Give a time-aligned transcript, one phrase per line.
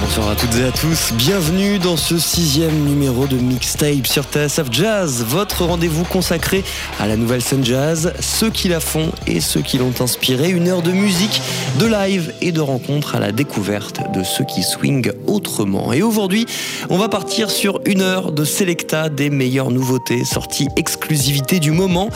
[0.00, 4.68] Bonsoir à toutes et à tous, bienvenue dans ce sixième numéro de Mixtape sur TSF
[4.70, 6.64] Jazz, votre rendez-vous consacré
[6.98, 10.68] à la nouvelle scène jazz, ceux qui la font et ceux qui l'ont inspiré, une
[10.68, 11.42] heure de musique,
[11.78, 15.92] de live et de rencontres à la découverte de ceux qui swingent autrement.
[15.92, 16.46] Et aujourd'hui,
[16.88, 22.08] on va partir sur une heure de Selecta des meilleures nouveautés, sorties exclusivité du moment.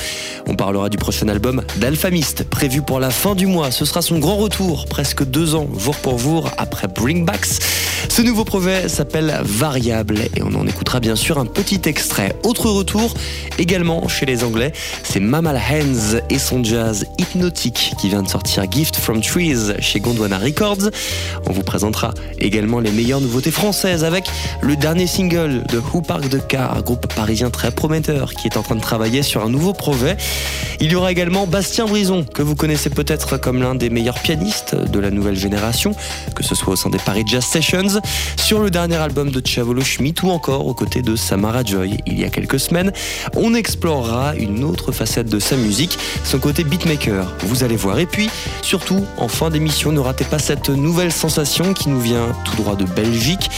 [0.46, 3.70] On parlera du prochain album d'Alphamist, prévu pour la fin du mois.
[3.70, 7.73] Ce sera son grand retour, presque deux ans, jour pour jour, après Bringbacks.
[8.09, 12.37] Ce nouveau projet s'appelle Variable et on en écoutera bien sûr un petit extrait.
[12.45, 13.12] Autre retour
[13.59, 18.71] également chez les Anglais, c'est Mamal Hands et son jazz hypnotique qui vient de sortir
[18.71, 20.90] Gift from Trees chez Gondwana Records.
[21.48, 24.26] On vous présentera également les meilleures nouveautés françaises avec
[24.60, 28.63] le dernier single de Who Park the Car, groupe parisien très prometteur qui est en
[28.63, 30.16] train de travailler sur un nouveau projet.
[30.80, 34.74] Il y aura également Bastien Brison, que vous connaissez peut-être comme l'un des meilleurs pianistes
[34.74, 35.96] de la nouvelle génération,
[36.37, 37.45] que ce soit au sein des Paris Jazz
[38.37, 42.19] Sur le dernier album de Chavolo Schmidt ou encore aux côtés de Samara Joy il
[42.19, 42.93] y a quelques semaines.
[43.37, 48.01] On explorera une autre facette de sa musique, son côté beatmaker, vous allez voir.
[48.01, 48.29] Et puis,
[48.63, 52.75] surtout, en fin d'émission, ne ratez pas cette nouvelle sensation qui nous vient tout droit
[52.75, 53.49] de Belgique.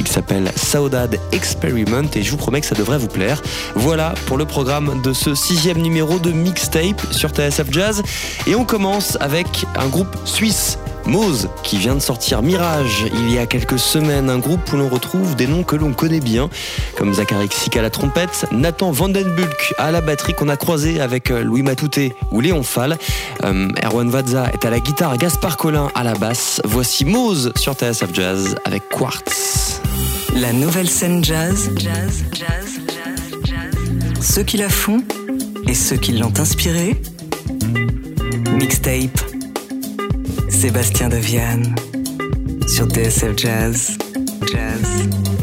[0.00, 3.40] Il s'appelle Saudade Experiment et je vous promets que ça devrait vous plaire.
[3.76, 8.02] Voilà pour le programme de ce sixième numéro de Mixtape sur TSF Jazz.
[8.48, 10.76] Et on commence avec un groupe suisse.
[11.06, 14.88] Mose, qui vient de sortir Mirage il y a quelques semaines, un groupe où l'on
[14.88, 16.48] retrouve des noms que l'on connaît bien,
[16.96, 21.30] comme Zachary Xik à la trompette, Nathan Vandenbulk à la batterie qu'on a croisé avec
[21.30, 22.98] euh, Louis Matouté ou Léon Fall,
[23.44, 26.60] Euh, Erwan Vadza est à la guitare, Gaspard Collin à la basse.
[26.64, 29.80] Voici Mose sur TSF Jazz avec Quartz.
[30.36, 33.74] La nouvelle scène jazz, jazz, jazz, jazz, jazz.
[34.34, 35.02] Ceux qui la font
[35.68, 37.00] et ceux qui l'ont inspirée,
[38.56, 39.33] mixtape.
[40.64, 41.74] Sébastien Deviane
[42.66, 43.98] sur TSF jazz,
[44.50, 45.33] jazz,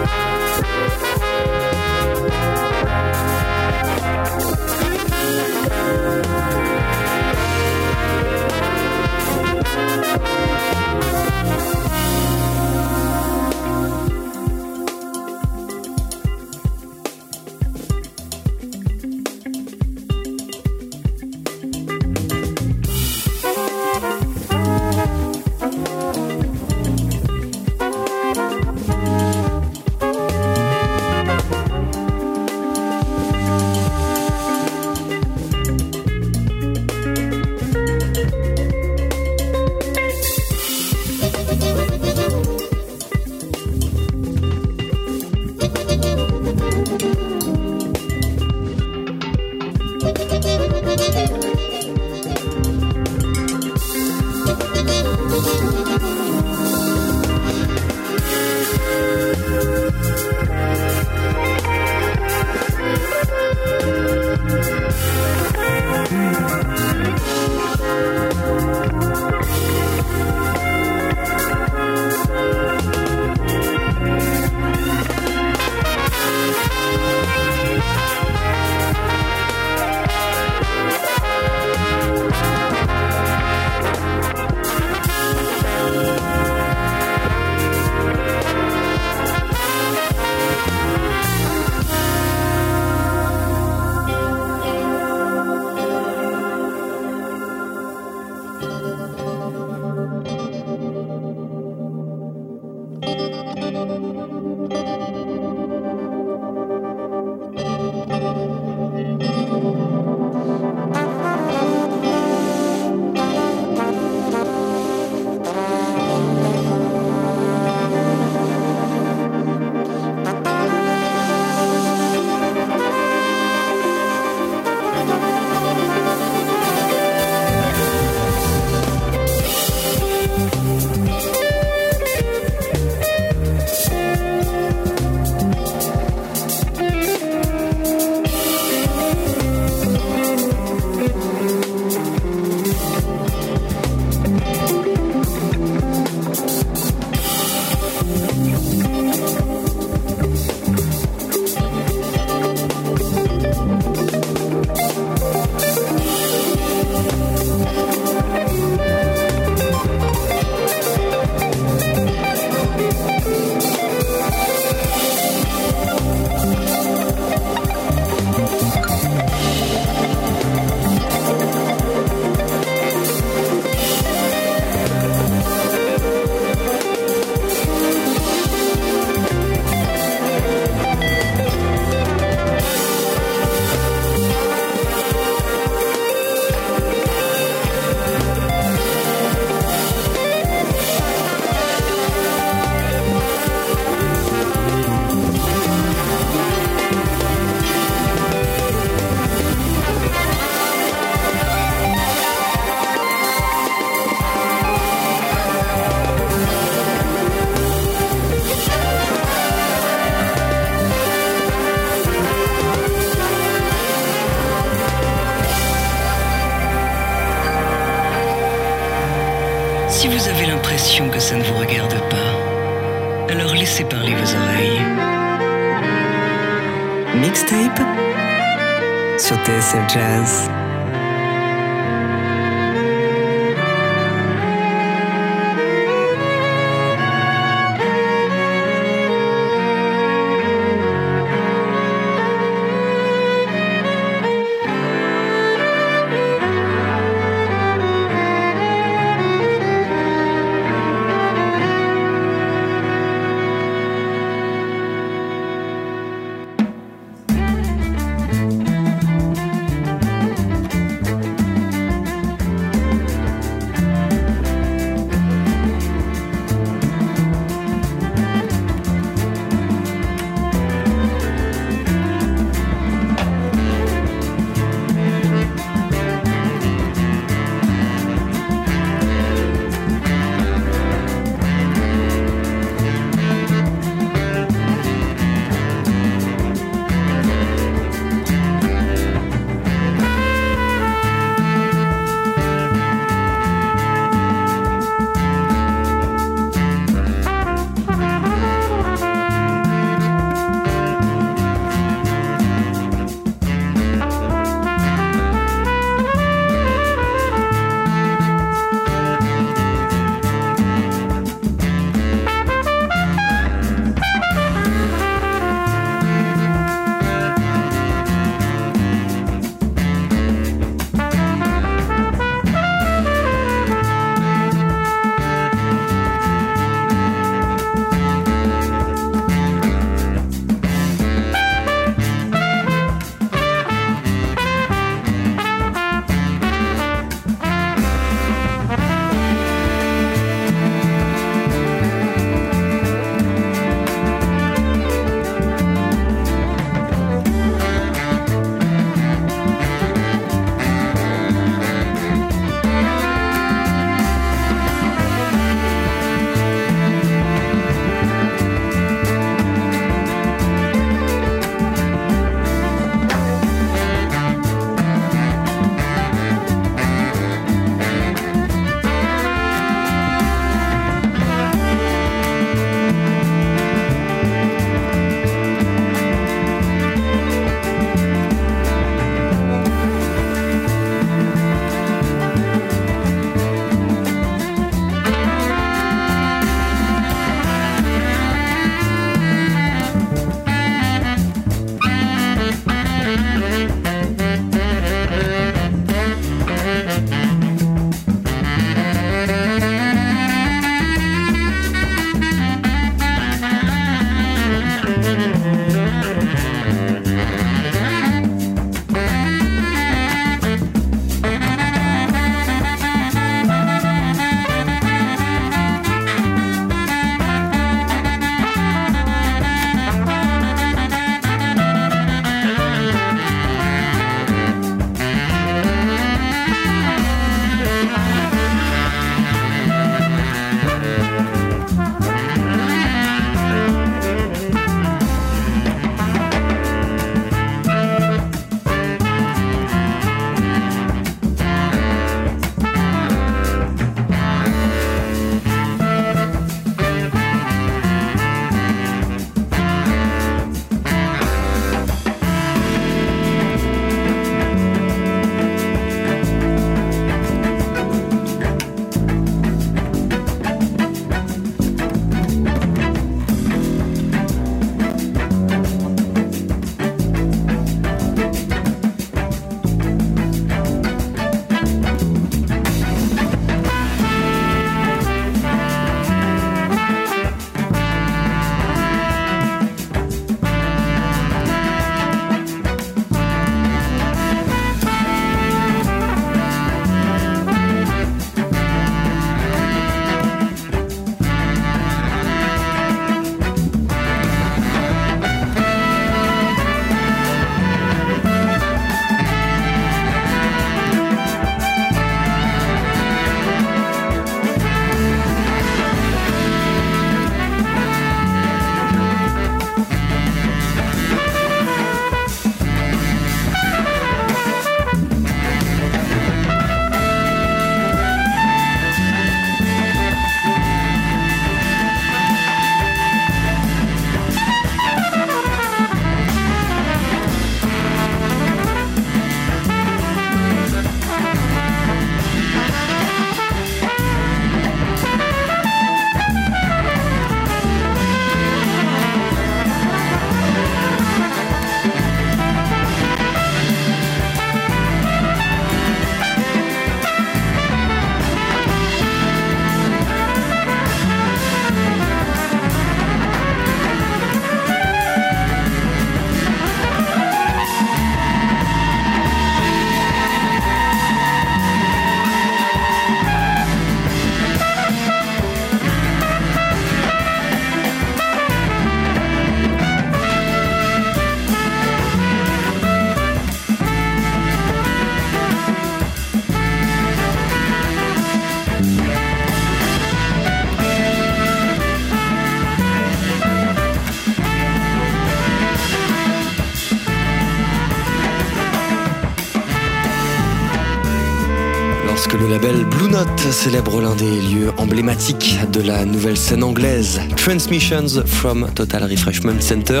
[593.52, 600.00] célèbre l'un des lieux emblématiques de la nouvelle scène anglaise, Transmissions from Total Refreshment Center,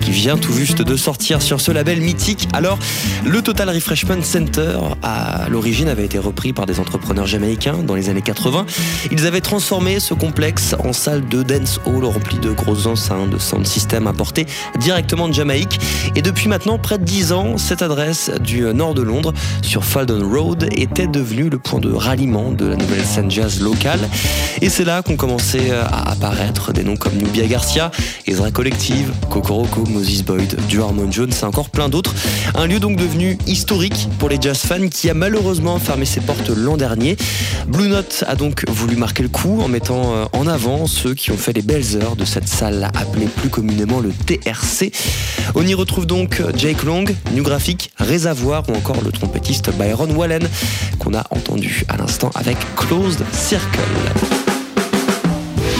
[0.00, 2.48] qui vient tout juste de sortir sur ce label mythique.
[2.52, 2.78] Alors,
[3.24, 8.08] le Total Refreshment Center, à l'origine, avait été repris par des entrepreneurs jamaïcains dans les
[8.08, 8.66] années 80.
[9.10, 13.38] Ils avaient transformé ce complexe en salle de dance hall remplie de grosses enceintes, de
[13.38, 14.46] sound system importés
[14.78, 15.80] directement de Jamaïque.
[16.14, 19.32] Et depuis maintenant près de 10 ans, cette adresse du nord de Londres,
[19.62, 24.00] sur Faldon Road, était devenue le point de ralliement de la nouvelle scène jazz locale.
[24.60, 27.92] Et c'est là qu'ont commencé à apparaître des noms comme Nubia Garcia,
[28.26, 32.14] Ezra Collective, Kokoroko, Moses Boyd, Du Harmon Jones et encore plein d'autres.
[32.54, 36.50] Un lieu donc devenu historique pour les jazz fans qui a malheureusement fermé ses portes
[36.50, 37.16] l'an dernier.
[37.68, 41.30] Blue Note a donc voulu marquer le coup en mettant euh, en avant ceux qui
[41.30, 44.90] ont fait les belles heures de cette salle appelée plus communément le TRC.
[45.54, 50.48] On y retrouve donc Jake Long, New Graphic, Réservoir ou encore le trompettiste Byron Wallen
[50.98, 53.78] qu'on a entendu à l'instant avec Closed Circle.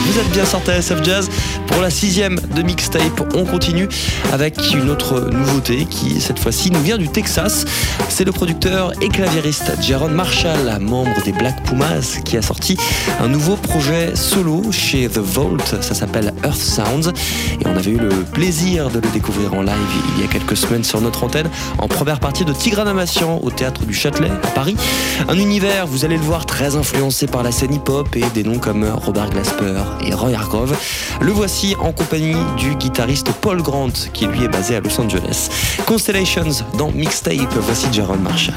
[0.09, 1.29] Vous êtes bien sur TSF Jazz
[1.67, 3.35] pour la sixième de mixtape.
[3.35, 3.89] On continue
[4.33, 7.67] avec une autre nouveauté qui, cette fois-ci, nous vient du Texas.
[8.09, 12.79] C'est le producteur et claviériste Jaron Marshall, membre des Black Pumas, qui a sorti
[13.21, 15.59] un nouveau projet solo chez The Vault.
[15.83, 17.13] Ça s'appelle Earth Sounds.
[17.61, 19.75] Et on avait eu le plaisir de le découvrir en live
[20.17, 23.85] il y a quelques semaines sur notre antenne, en première partie de Tigranamation au théâtre
[23.85, 24.77] du Châtelet à Paris.
[25.29, 28.59] Un univers, vous allez le voir, très influencé par la scène hip-hop et des noms
[28.59, 30.77] comme Robert Glasper et Roy Hargrove.
[31.21, 35.49] Le voici en compagnie du guitariste Paul Grant qui lui est basé à Los Angeles.
[35.87, 38.55] Constellations dans Mixtape, voici Jaron Marshall.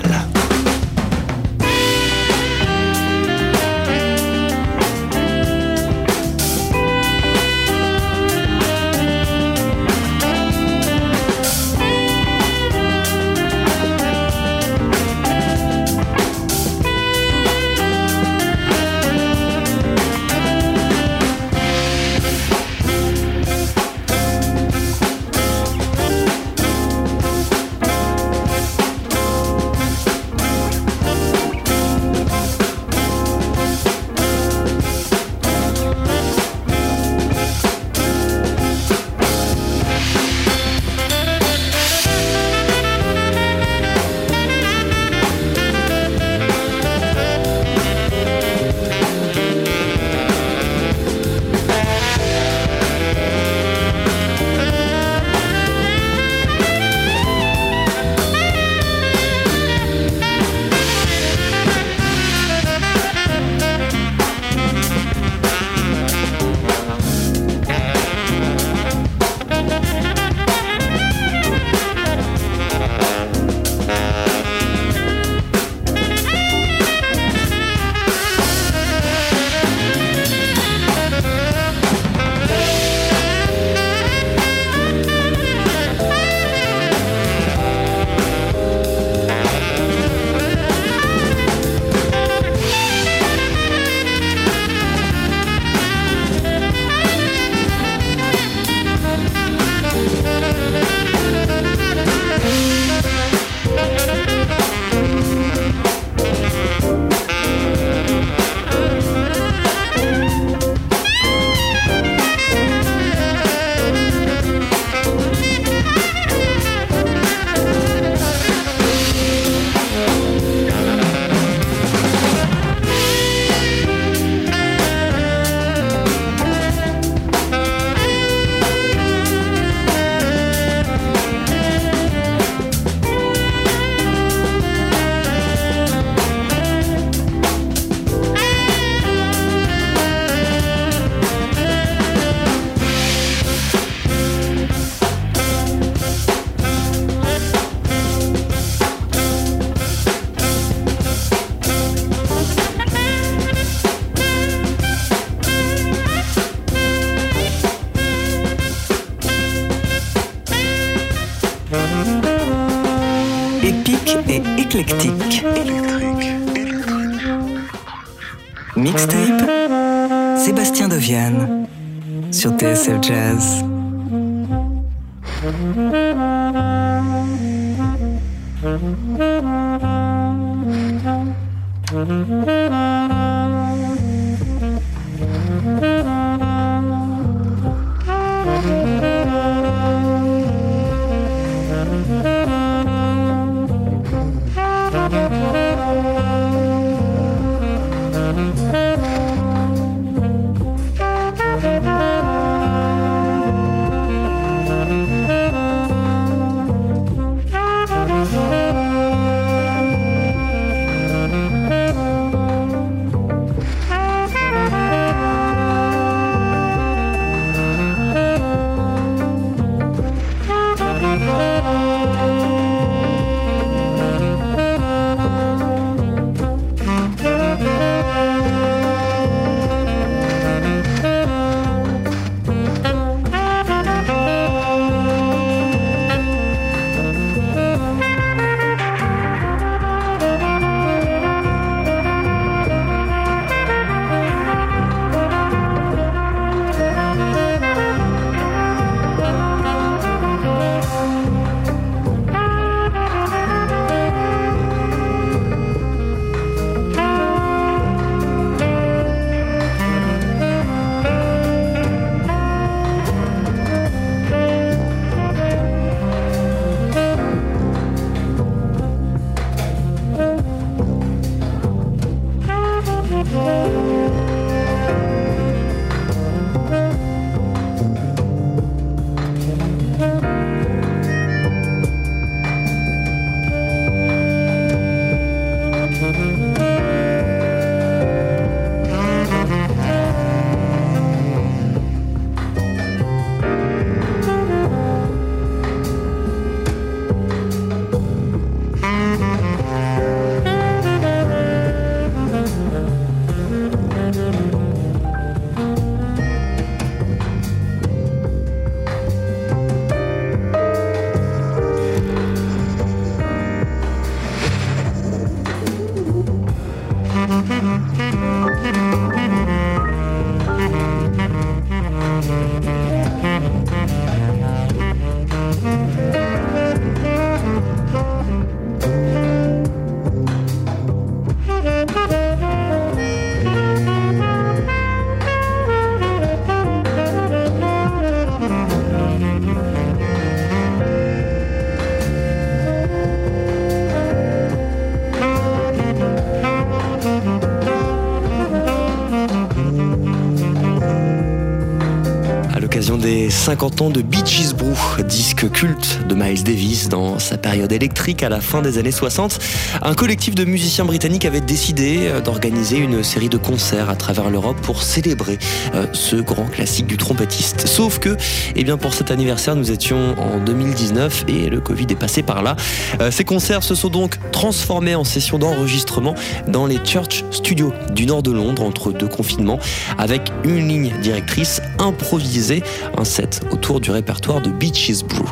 [353.41, 358.29] 50 ans de Beaches Brew, disque culte de Miles Davis dans sa période électrique à
[358.29, 359.39] la fin des années 60.
[359.81, 364.29] Un collectif de musiciens britanniques avait décidé euh, d'organiser une série de concerts à travers
[364.29, 365.39] l'Europe pour célébrer
[365.73, 367.65] euh, ce grand classique du trompettiste.
[367.65, 368.15] Sauf que,
[368.55, 372.43] eh bien, pour cet anniversaire, nous étions en 2019 et le Covid est passé par
[372.43, 372.55] là.
[372.99, 376.13] Euh, ces concerts se sont donc transformés en sessions d'enregistrement
[376.47, 379.57] dans les Church Studios du nord de Londres entre deux confinements
[379.97, 382.61] avec une ligne directrice improvisée,
[382.99, 385.25] un set autour du répertoire de Beaches Brew.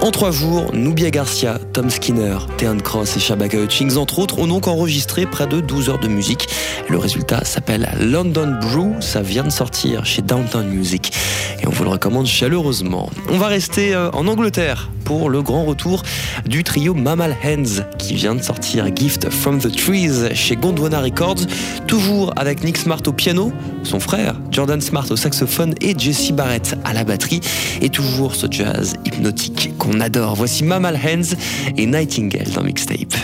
[0.00, 4.46] En trois jours, Nubia Garcia, Tom Skinner, Theon Cross et Shabaka Hutchings, entre autres, ont
[4.46, 6.48] donc enregistré près de 12 heures de musique.
[6.88, 11.12] Le résultat s'appelle London Brew, ça vient de sortir chez Downtown Music
[11.62, 13.10] et on vous le recommande chaleureusement.
[13.28, 16.02] On va rester euh, en Angleterre pour le grand retour
[16.46, 21.46] du trio Mammal Hands qui vient de sortir Gift from the Trees chez Gondwana Records,
[21.86, 26.76] toujours avec Nick Smart au piano, son frère Jordan Smart au saxophone et Jesse Barrett
[26.84, 27.40] à la batterie
[27.80, 30.34] et toujours ce jazz hypnotique qu'on adore.
[30.36, 31.36] Voici Mammal Hands
[31.76, 33.14] et Nightingale dans Mixtape.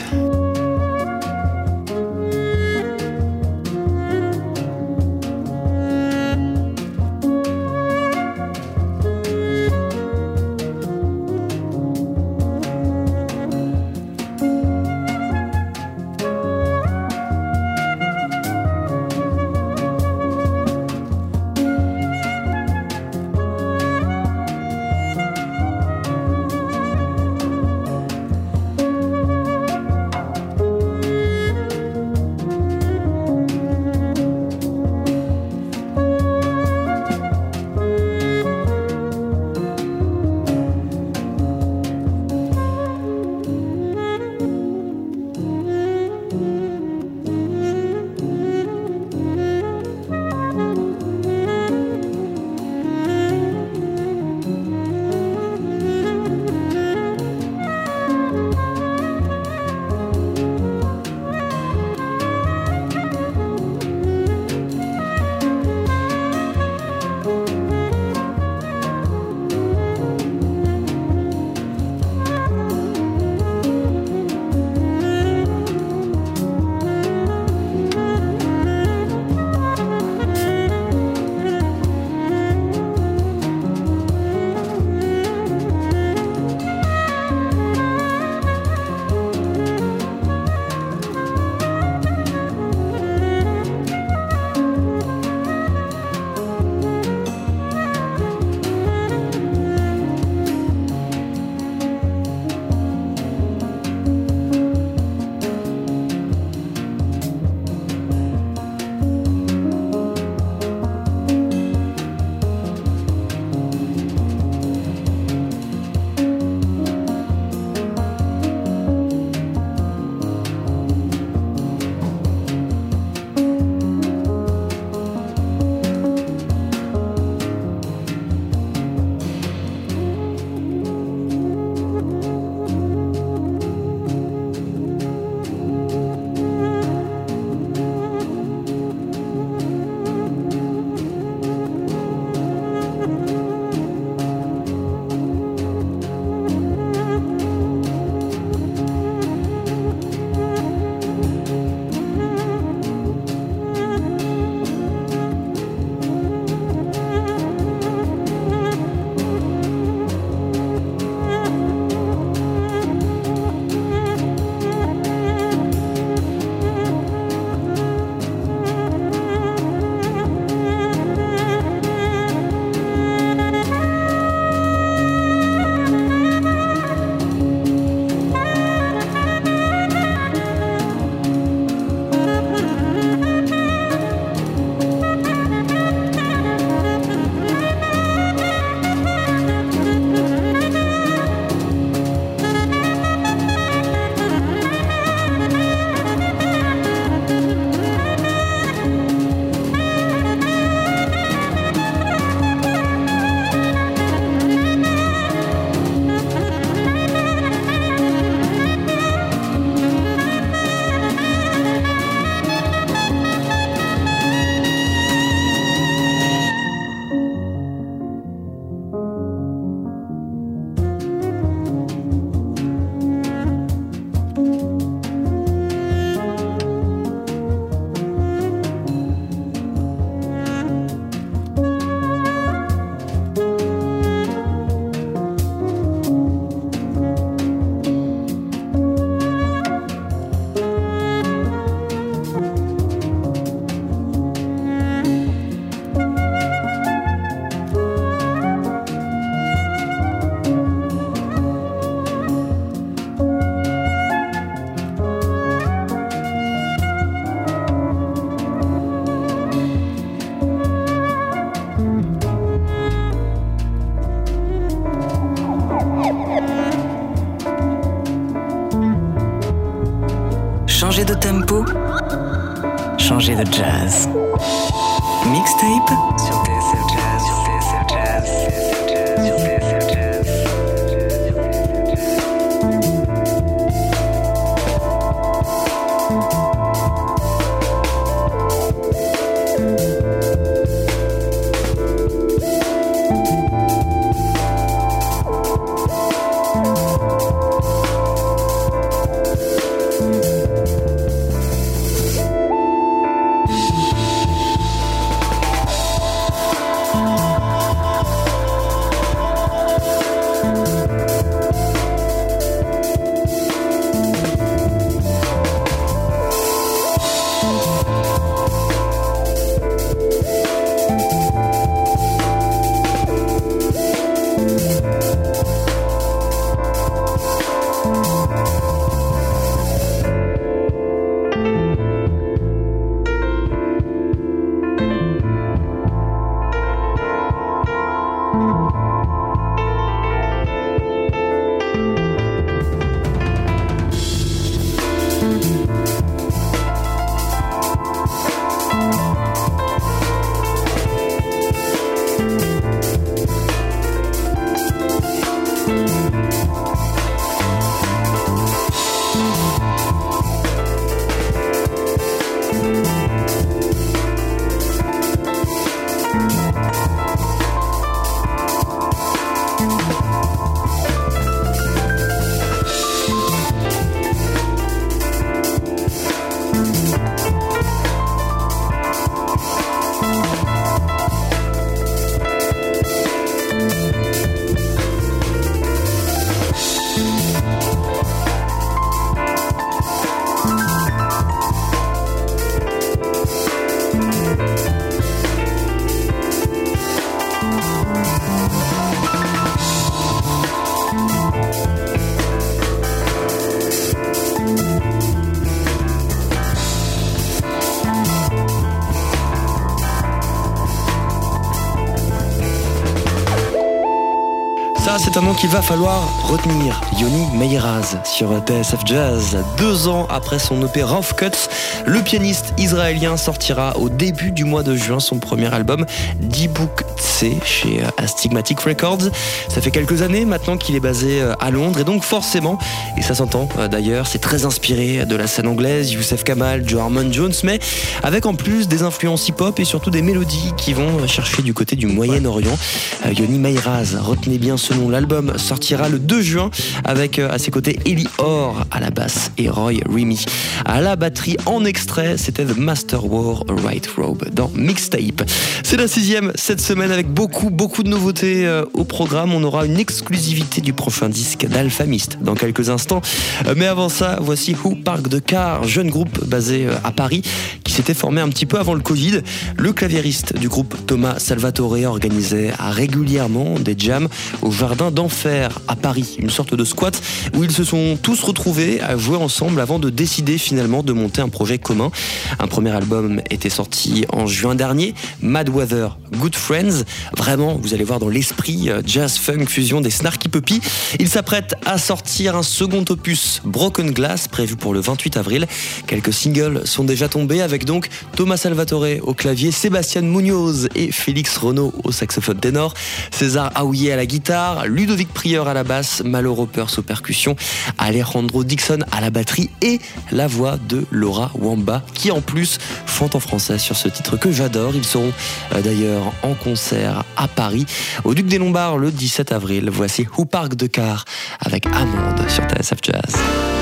[415.10, 416.82] C'est un nom qu'il va falloir retenir.
[416.98, 419.38] Yoni Meiraz sur TSF Jazz.
[419.56, 421.48] Deux ans après son EP Rough Cuts,
[421.86, 425.86] le pianiste israélien sortira au début du mois de juin son premier album,
[426.20, 429.08] D-Book Tse, chez Astigmatic Records.
[429.48, 432.58] Ça fait quelques années maintenant qu'il est basé euh, à Londres et donc forcément,
[432.98, 436.80] et ça s'entend euh, d'ailleurs, c'est très inspiré de la scène anglaise, Youssef Kamal, Joe
[436.80, 437.60] Harmon Jones, mais
[438.02, 441.76] avec en plus des influences hip-hop et surtout des mélodies qui vont chercher du côté
[441.76, 442.58] du Moyen-Orient.
[443.06, 444.97] Euh, Yoni Meiraz, retenez bien ce nom.
[444.98, 446.50] L'album sortira le 2 juin
[446.82, 450.24] avec euh, à ses côtés Ellie Orr à la basse et Roy Remy
[450.64, 451.36] à la batterie.
[451.46, 455.22] En extrait, c'était The Master War Right Robe dans Mixtape.
[455.62, 459.32] C'est la sixième cette semaine avec beaucoup, beaucoup de nouveautés euh, au programme.
[459.32, 463.00] On aura une exclusivité du prochain disque d'Alphamist dans quelques instants.
[463.46, 467.22] Euh, Mais avant ça, voici Who Park de Car, jeune groupe basé à Paris
[467.62, 469.20] qui s'était formé un petit peu avant le Covid.
[469.56, 474.08] Le claviériste du groupe Thomas Salvatore organisait régulièrement des jams
[474.42, 477.00] au Jardin d'Enfer à Paris, une sorte de squat
[477.34, 481.20] où ils se sont tous retrouvés à jouer ensemble avant de décider finalement de monter
[481.20, 481.90] un projet commun.
[482.38, 486.84] Un premier album était sorti en juin dernier, Mad Weather, Good Friends.
[487.16, 490.60] Vraiment, vous allez voir dans l'esprit euh, jazz funk fusion des Snarky Puppy.
[490.98, 495.46] Ils s'apprêtent à sortir un second opus, Broken Glass, prévu pour le 28 avril.
[495.86, 501.36] Quelques singles sont déjà tombés avec donc Thomas Salvatore au clavier, Sébastien Munoz et Félix
[501.36, 502.74] Renaud au saxophone ténor,
[503.10, 507.34] César Aouillet à la guitare, Ludovic Prieur à la basse, Malo Ropers aux percussions,
[507.78, 509.80] Alejandro Dixon à la batterie et
[510.12, 514.30] la voix de Laura Wamba qui en plus chante en français sur ce titre que
[514.30, 514.76] j'adore.
[514.76, 515.12] Ils seront
[515.52, 517.66] euh, d'ailleurs en concert à Paris
[518.04, 519.68] au Duc des Lombards le 17 avril.
[519.68, 521.04] Voici Who Park de Car
[521.40, 523.57] avec Amande sur TSF Jazz.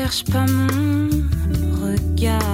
[0.00, 1.10] Cherche pas mon
[1.84, 2.49] regard.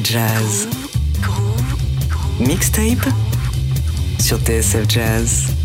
[0.00, 0.68] Jazz
[2.40, 3.12] Mixtape
[4.18, 4.88] sur TSF.
[4.88, 5.61] Jazz,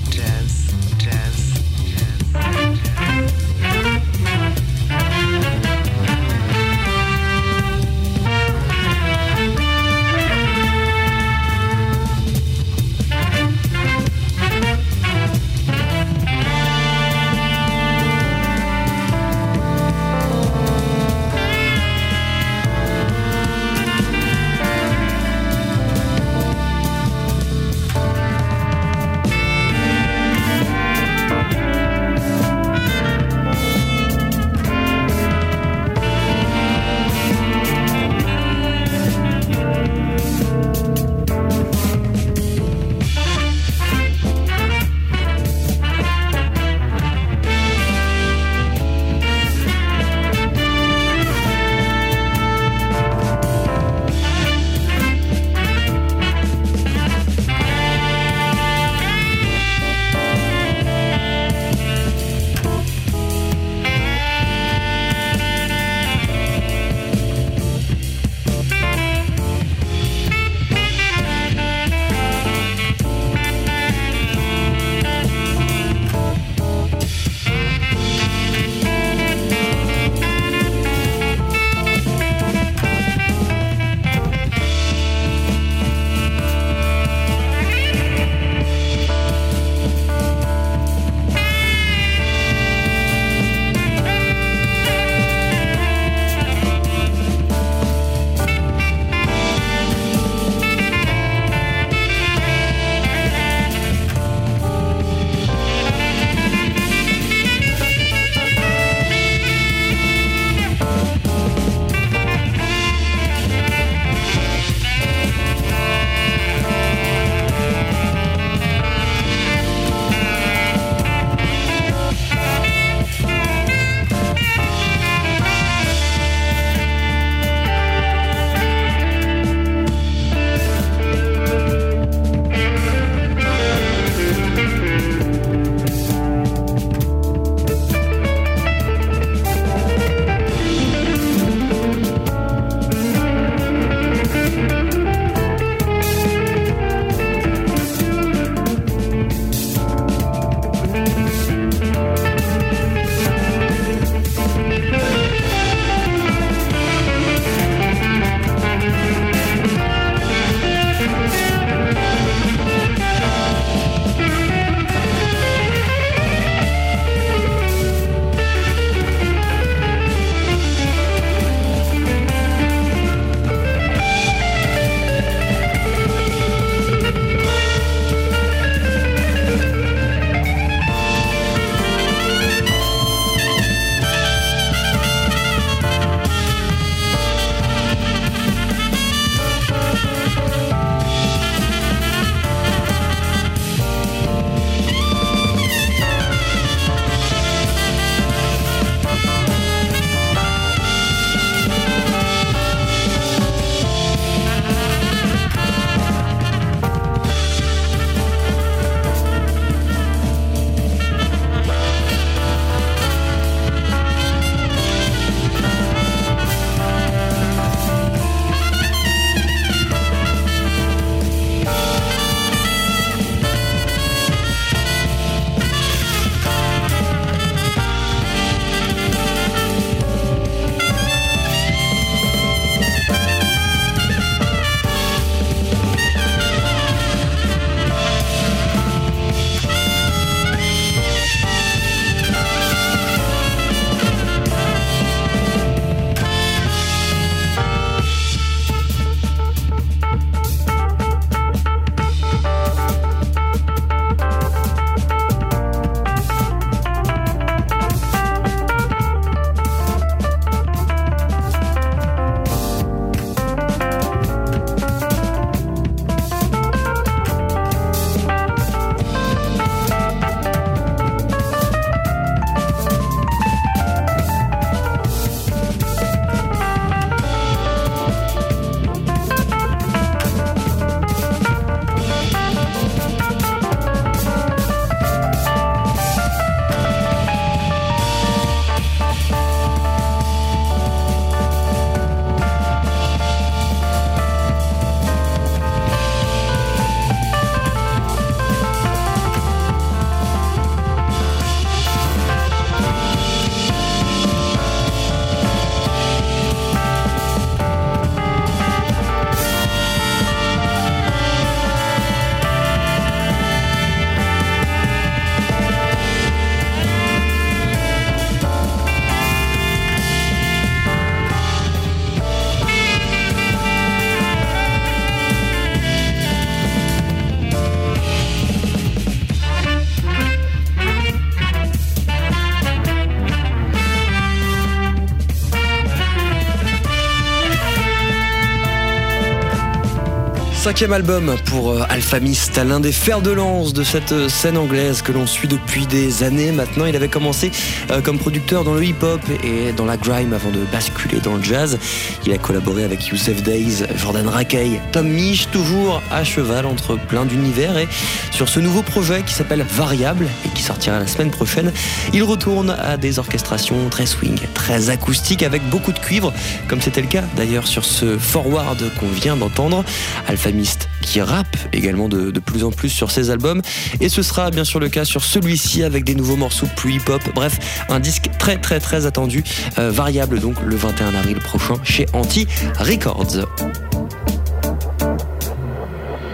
[340.77, 344.59] Cinquième album pour euh, Alpha Mist, l'un des fers de lance de cette euh, scène
[344.59, 346.85] anglaise que l'on suit depuis des années maintenant.
[346.85, 347.49] Il avait commencé
[347.89, 351.41] euh, comme producteur dans le hip-hop et dans la grime avant de basculer dans le
[351.41, 351.79] jazz.
[352.27, 357.25] Il a collaboré avec Youssef Days, Jordan Rakey, Tom Misch, toujours à cheval entre plein
[357.25, 357.75] d'univers.
[357.79, 357.87] Et
[358.29, 361.71] sur ce nouveau projet qui s'appelle Variable et qui sortira la semaine prochaine,
[362.13, 366.33] il retourne à des orchestrations très swing, très acoustiques avec beaucoup de cuivre,
[366.67, 369.85] comme c'était le cas d'ailleurs sur ce Forward qu'on vient d'entendre.
[370.27, 373.61] Alpha Mist qui rappe également de, de plus en plus sur ses albums.
[373.99, 377.21] Et ce sera bien sûr le cas sur celui-ci avec des nouveaux morceaux plus hip-hop.
[377.35, 379.43] Bref, un disque très très très attendu,
[379.77, 382.47] euh, variable donc le 21 avril prochain chez Anti
[382.79, 383.45] Records.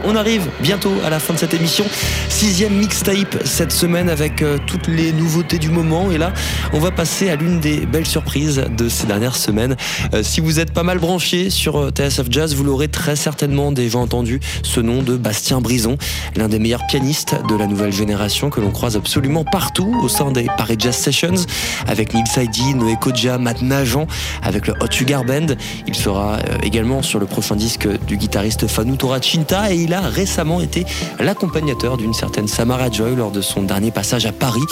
[0.05, 1.85] On arrive bientôt à la fin de cette émission.
[2.27, 6.11] Sixième mixtape cette semaine avec euh, toutes les nouveautés du moment.
[6.11, 6.33] Et là,
[6.73, 9.77] on va passer à l'une des belles surprises de ces dernières semaines.
[10.13, 13.71] Euh, si vous êtes pas mal branché sur euh, TSF Jazz, vous l'aurez très certainement
[13.71, 15.97] déjà entendu ce nom de Bastien Brison,
[16.35, 20.31] l'un des meilleurs pianistes de la nouvelle génération que l'on croise absolument partout au sein
[20.31, 21.45] des Paris Jazz Sessions
[21.87, 24.07] avec Neil Saidi, Noé Kodja, Matt Najan,
[24.41, 25.55] avec le Hot Sugar Band.
[25.87, 30.61] Il sera également sur le prochain disque du guitariste Fanu Torachinta et il a récemment
[30.61, 30.85] été
[31.19, 34.63] l'accompagnateur d'une certaine Samara Joy lors de son dernier passage à Paris.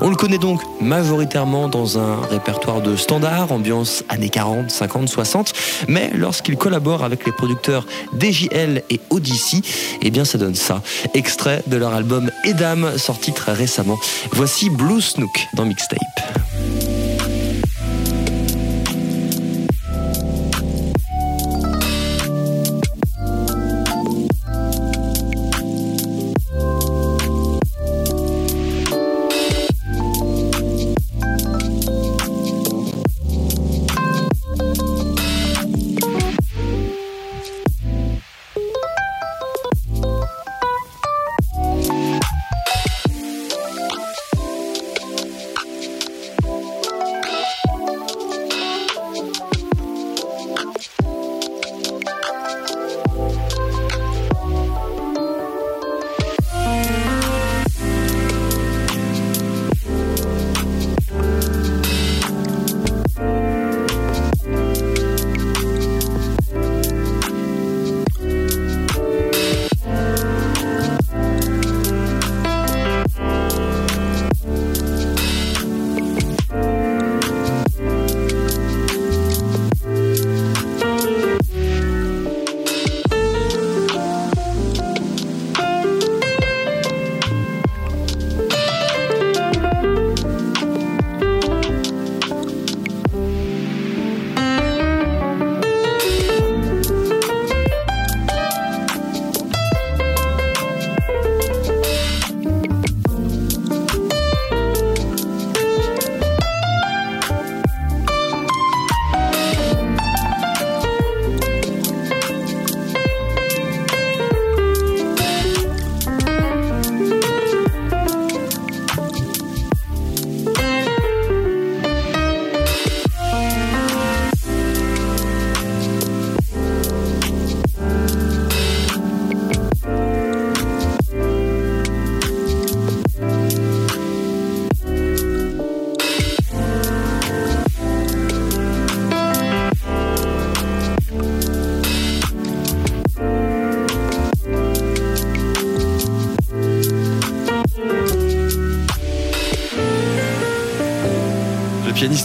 [0.00, 5.52] On le connaît donc majoritairement dans un répertoire de standards, ambiance années 40, 50, 60,
[5.88, 7.86] mais lorsqu'il collabore avec les producteurs
[8.18, 9.62] DJL et Odyssey,
[10.02, 10.82] eh bien ça donne ça.
[11.14, 13.98] Extrait de leur album Edam sorti très récemment.
[14.32, 16.95] Voici Blue Snook dans Mixtape.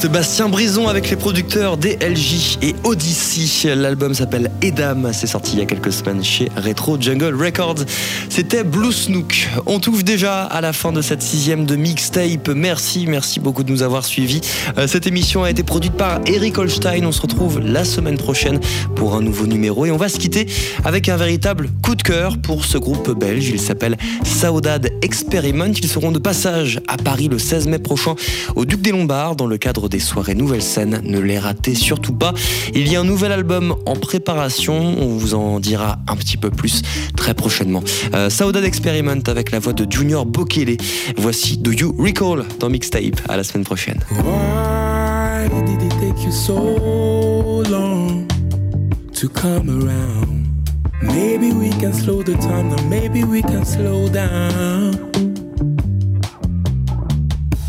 [0.02, 3.76] Pianiste Bastien Brison avec les producteurs DLJ et Odyssey.
[3.76, 7.86] L'album s'appelle Edam, c'est sorti il y a quelques semaines chez Retro Jungle Records.
[8.30, 9.50] C'était Blue Snook.
[9.66, 12.50] On touche déjà à la fin de cette sixième de mixtape.
[12.50, 14.42] Merci, merci beaucoup de nous avoir suivis.
[14.78, 17.06] Euh, Cette émission a été produite par Eric Holstein.
[17.06, 18.60] On se retrouve la semaine prochaine
[18.96, 20.48] pour un nouveau numéro et on va se quitter
[20.84, 23.50] avec un véritable coup de cœur pour ce groupe belge.
[23.50, 25.74] Il s'appelle Saudade Experiment.
[25.82, 28.16] Ils seront de passage à Paris le 16 mai prochain
[28.56, 31.02] au Duc des Lombards dans le cadre des soirées Nouvelle Scène.
[31.04, 32.34] Ne les ratez surtout pas.
[32.74, 34.74] Il y a un nouvel album en préparation.
[34.74, 36.82] On vous en dira un petit peu plus
[37.16, 37.84] très prochainement.
[38.16, 40.78] Euh, Saudade Experiment avec la voix de Junior Bokele.
[41.18, 43.22] Voici Do You Recall dans Mixtape.
[43.30, 44.00] À la semaine prochaine.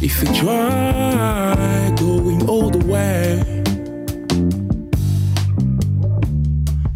[0.04, 3.38] If you try going all the way,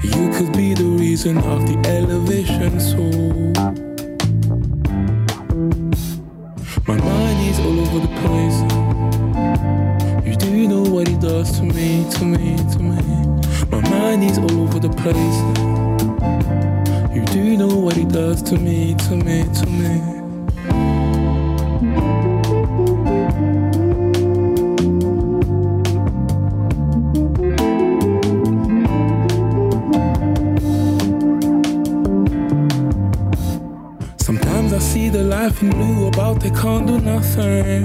[0.03, 2.99] you could be the reason of the elevation so
[6.89, 8.59] my mind is all over the place.
[10.27, 13.03] You do know what it does to me to me to me.
[13.71, 15.39] My mind is all over the place.
[17.15, 20.16] You do know what it does to me to me to me
[34.27, 37.85] Sometimes I see the life in blue about they can't do nothing.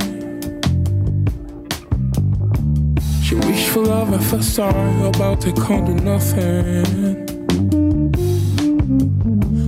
[3.22, 7.28] She wish for love at first sight about they can't do nothing.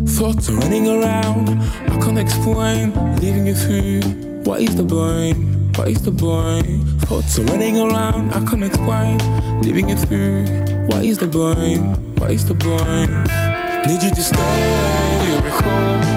[0.07, 1.61] Thoughts are running around,
[1.91, 4.01] I can't explain, leaving you through.
[4.41, 5.71] What is the blame?
[5.75, 6.87] What is the blame?
[7.01, 9.19] Thoughts are running around, I can't explain,
[9.61, 10.47] leaving you through.
[10.87, 11.93] What is the blame?
[12.15, 13.25] What is the blame?
[13.85, 16.12] Need you to stay, do you recall?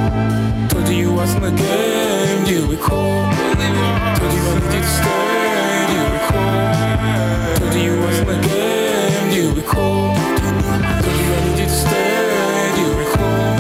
[0.87, 3.33] Told you wasn't game, do you recall?
[3.33, 7.57] Told you I need you to stay, do you recall?
[7.57, 10.15] Told you wasn't game, do you recall?
[10.15, 13.59] Told you I need you to stay, do you recall?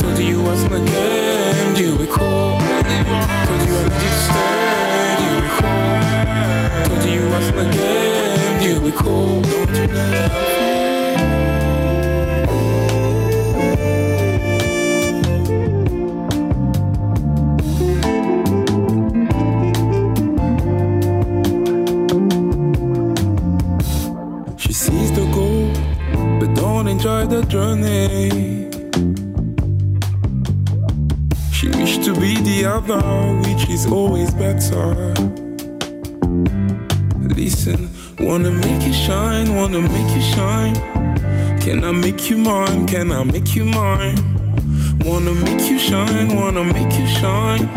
[0.00, 2.60] Told you wasn't game, do you recall?
[2.60, 5.96] Told you I need you to stay, do you recall?
[6.84, 9.40] Told you wasn't game, do you recall?
[9.40, 10.44] Don't you know?
[27.26, 28.70] Don't the journey.
[31.52, 33.00] She wish to be the other,
[33.48, 35.14] which is always better.
[37.34, 37.88] Listen,
[38.20, 40.74] wanna make you shine, wanna make you shine.
[41.60, 42.86] Can I make you mine?
[42.86, 44.18] Can I make you mine?
[45.04, 47.68] Wanna make you shine, wanna make you shine.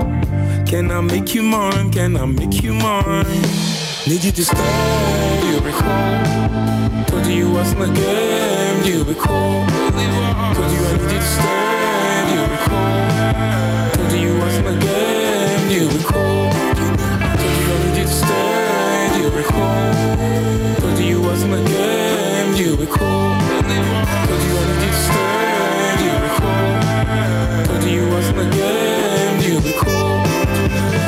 [0.66, 1.92] Can I make you mine?
[1.92, 3.87] Can I make you mine?
[4.08, 5.50] Need you to stay?
[5.52, 7.04] You'll be recall?
[7.08, 8.86] Told you you wasn't a game.
[8.86, 9.68] You'll be recall?
[9.68, 12.32] Told you I need you to stay.
[12.32, 13.92] You'll be recall?
[13.92, 15.72] Told you you wasn't a game.
[15.72, 16.52] You'll be recall?
[16.54, 16.94] Told you
[17.68, 19.20] I need you to stay.
[19.20, 19.92] You'll be recall?
[20.80, 22.56] Told you you wasn't a game.
[22.56, 23.36] You'll be recall?
[23.44, 25.28] Told you I need you to stay.
[26.00, 26.72] You'll be recall?
[27.66, 29.36] Told you you wasn't a game.
[29.42, 31.07] You'll be recall?